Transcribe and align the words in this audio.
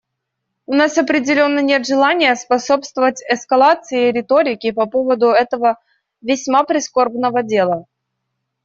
У 0.65 0.73
нас 0.73 0.97
определенно 0.97 1.59
нет 1.59 1.85
желания 1.85 2.33
способствовать 2.35 3.21
эскалации 3.29 4.11
риторики 4.11 4.71
по 4.71 4.87
поводу 4.87 5.27
этого 5.27 5.77
весьма 6.21 6.63
прискорбного 6.63 7.43
дела. 7.43 7.85